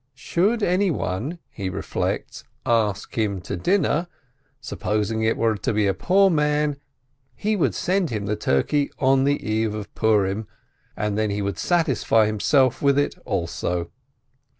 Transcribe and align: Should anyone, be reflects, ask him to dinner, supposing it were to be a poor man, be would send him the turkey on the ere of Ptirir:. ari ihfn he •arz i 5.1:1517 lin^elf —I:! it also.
Should 0.15 0.63
anyone, 0.63 1.37
be 1.55 1.69
reflects, 1.69 2.43
ask 2.65 3.13
him 3.15 3.39
to 3.41 3.55
dinner, 3.55 4.07
supposing 4.59 5.21
it 5.21 5.37
were 5.37 5.55
to 5.57 5.71
be 5.73 5.85
a 5.85 5.93
poor 5.93 6.31
man, 6.31 6.77
be 7.43 7.55
would 7.55 7.75
send 7.75 8.09
him 8.09 8.25
the 8.25 8.35
turkey 8.35 8.89
on 8.97 9.25
the 9.25 9.39
ere 9.63 9.75
of 9.77 9.93
Ptirir:. 9.93 10.07
ari 10.07 10.45
ihfn 11.11 11.29
he 11.31 11.41
•arz 11.43 11.71
i 11.71 11.83
5.1:1517 11.85 12.71
lin^elf 12.81 12.97
—I:! 12.97 13.01
it 13.03 13.15
also. 13.25 13.91